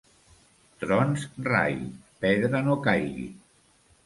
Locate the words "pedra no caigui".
2.25-3.29